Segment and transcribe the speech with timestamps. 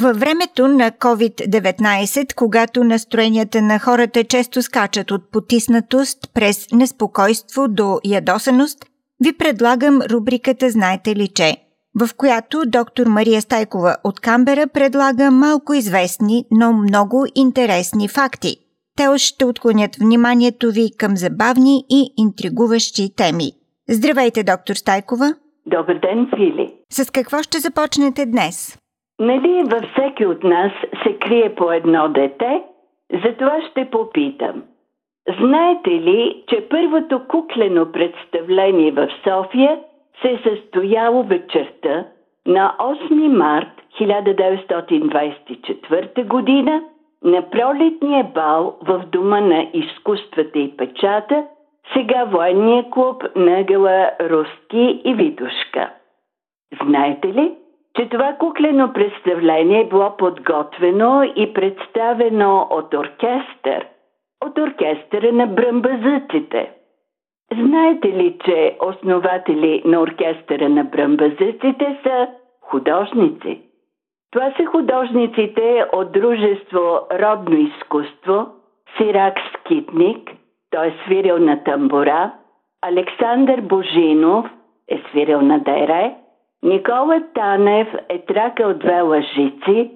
[0.00, 8.00] във времето на COVID-19, когато настроенията на хората често скачат от потиснатост през неспокойство до
[8.04, 8.86] ядосаност,
[9.24, 11.56] ви предлагам рубриката Знаете ли че?
[12.00, 18.56] в която доктор Мария Стайкова от Камбера предлага малко известни, но много интересни факти.
[18.96, 23.52] Те ще отклонят вниманието ви към забавни и интригуващи теми.
[23.88, 25.34] Здравейте, доктор Стайкова!
[25.66, 26.74] Добър ден, Фили!
[26.90, 28.78] С какво ще започнете днес?
[29.20, 32.62] Нали във всеки от нас се крие по едно дете?
[33.24, 34.62] Затова ще попитам.
[35.40, 39.80] Знаете ли, че първото куклено представление в София
[40.22, 42.06] се е състояло вечерта
[42.46, 46.82] на 8 март 1924 година
[47.22, 51.44] на пролетния бал в Дома на изкуствата и печата,
[51.92, 55.90] сега военния клуб на ъгъла Руски и Витушка.
[56.82, 57.54] Знаете ли,
[57.96, 63.86] че това куклено представление е било подготвено и представено от оркестър,
[64.44, 66.70] от оркестъра на бръмбазъците.
[67.52, 72.28] Знаете ли, че основатели на оркестъра на бръмбазъците са
[72.60, 73.60] художници?
[74.32, 78.46] Това са художниците от дружество Родно изкуство,
[78.96, 80.30] Сирак Скитник,
[80.70, 82.32] той е свирил на тамбура,
[82.82, 84.46] Александър Божинов
[84.88, 86.14] е свирил на дайре,
[86.64, 89.90] Никола Танев е тракал две лъжици,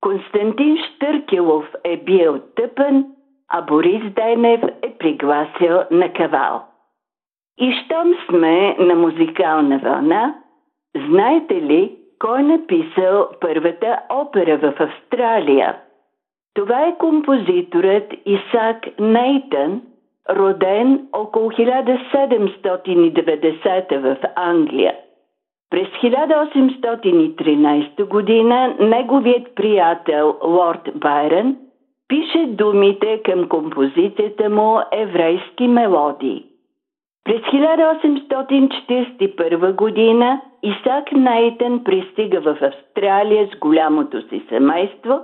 [0.00, 3.06] Константин Штъркилов е бил тъпен,
[3.48, 6.62] а Борис Денев е пригласил на кавал.
[7.58, 10.34] И щом сме на музикална вълна,
[11.08, 15.76] знаете ли кой написал първата опера в Австралия?
[16.54, 19.82] Това е композиторът Исак Нейтън,
[20.30, 24.94] роден около 1790 в Англия–
[25.70, 31.56] през 1813 година неговият приятел Лорд Байрон
[32.08, 36.44] пише думите към композицията му Еврейски мелодии.
[37.24, 45.20] През 1841 година Исак Нейтън пристига в Австралия с голямото си семейство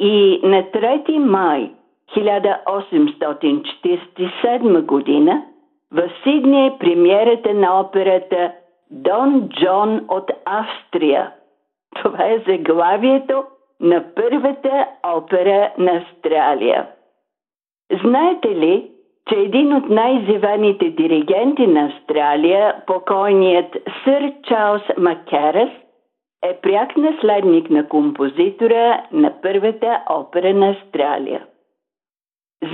[0.00, 1.70] и на 3 май
[2.16, 5.42] 1847 година
[5.92, 8.52] в Сидни е премиерата на операта
[8.90, 11.32] Дон Джон от Австрия.
[12.02, 13.44] Това е заглавието
[13.80, 16.86] на първата опера на Австралия.
[18.04, 18.90] Знаете ли,
[19.28, 25.70] че един от най-зеваните диригенти на Австралия, покойният сър Чарлз Маккерас,
[26.42, 31.46] е пряк наследник на композитора на първата опера на Австралия.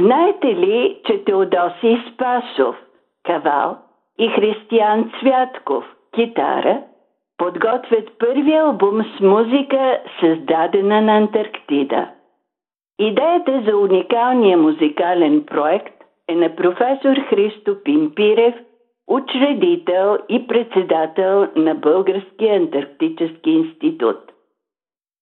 [0.00, 2.76] Знаете ли, че Теодоси Спасов,
[3.22, 3.76] Кавал
[4.18, 5.84] и Християн Цвятков–
[6.14, 6.82] китара
[7.38, 12.08] подготвят първи албум с музика, създадена на Антарктида.
[12.98, 15.94] Идеята за уникалния музикален проект
[16.28, 18.54] е на професор Христо Пимпирев,
[19.08, 24.18] учредител и председател на Българския антарктически институт.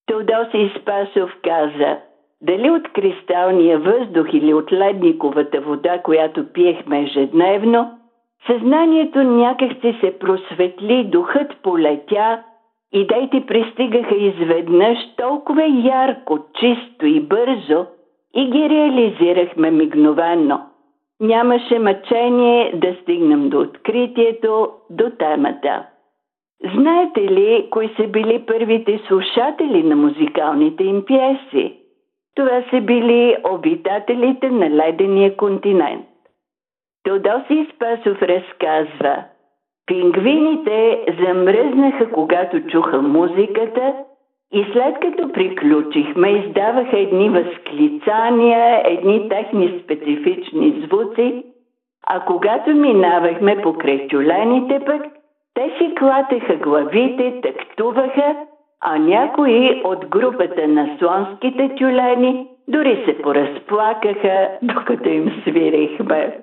[0.06, 1.98] Теодосий Спасов каза,
[2.42, 7.96] дали от кристалния въздух или от ледниковата вода, която пиехме ежедневно–
[8.46, 12.42] Съзнанието някак си се просветли, духът полетя,
[12.92, 17.86] идеите пристигаха изведнъж толкова ярко, чисто и бързо
[18.34, 20.60] и ги реализирахме мигновено.
[21.20, 25.86] Нямаше мъчение да стигнем до откритието, до темата.
[26.74, 31.76] Знаете ли, кои са били първите слушатели на музикалните им пиеси?
[32.36, 36.09] Това са били обитателите на ледения континент.
[37.04, 39.24] Теодосий Спасов разказва
[39.86, 43.94] Пингвините замръзнаха, когато чуха музиката
[44.52, 51.44] и след като приключихме, издаваха едни възклицания, едни техни специфични звуци,
[52.06, 55.02] а когато минавахме покрай тюлените пък,
[55.54, 58.36] те си клатеха главите, тактуваха,
[58.80, 66.38] а някои от групата на слонските тюлени дори се поразплакаха, докато им свирихме.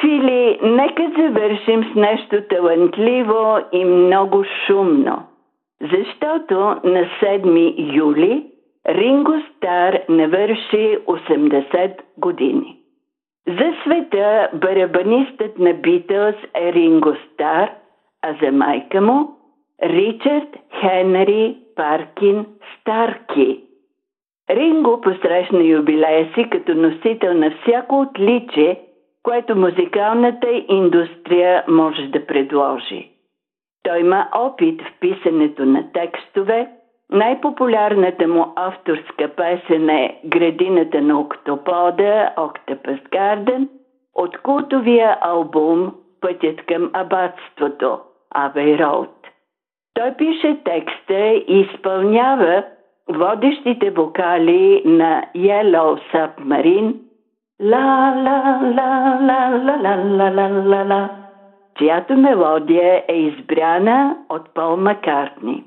[0.00, 5.22] Фили, нека завършим с нещо талантливо и много шумно,
[5.80, 6.54] защото
[6.84, 8.46] на 7 юли
[8.88, 12.76] Ринго Стар навърши 80 години.
[13.46, 17.70] За света барабанистът на Битълс е Ринго Стар,
[18.22, 19.28] а за майка му
[19.82, 22.46] Ричард Хенри Паркин
[22.80, 23.60] Старки.
[24.50, 28.80] Ринго посрещна юбилея си като носител на всяко отличие,
[29.22, 33.10] което музикалната индустрия може да предложи.
[33.82, 36.68] Той има опит в писането на текстове,
[37.10, 43.68] най-популярната му авторска песен е Градината на октопода, Octopus Garden,
[44.14, 47.98] от култовия албум Пътят към абатството,
[48.34, 49.08] Abbey Road.
[49.94, 51.14] Той пише текста
[51.48, 52.64] и изпълнява
[53.08, 56.94] водещите вокали на Yellow Submarine
[57.60, 61.10] Ла, ла, ла, ла, ла, ла, ла, ла, ла, ла,
[61.78, 65.64] чиято мелодия е избрана от Пол Маккартни.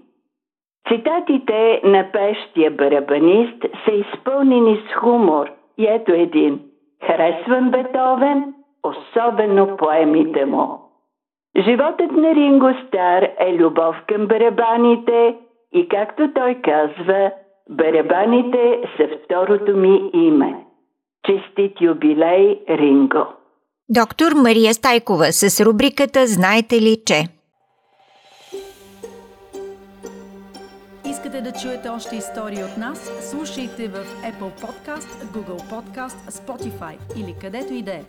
[0.88, 6.60] Цитатите на пещия барабанист са изпълнени с хумор и ето един.
[7.04, 8.54] Харесвам Бетовен,
[8.84, 10.80] особено поемите му.
[11.58, 15.36] Животът на Ринго Стар е любов към барабаните
[15.74, 17.32] и както той казва,
[17.70, 20.71] барабаните са второто ми име.
[21.26, 23.28] Честит юбилей, Ринго!
[23.90, 27.28] Доктор Мария Стайкова с рубриката Знаете ли, че?
[31.06, 33.12] Искате да чуете още истории от нас?
[33.32, 38.04] Слушайте в Apple Podcast, Google Podcast, Spotify или където и да е.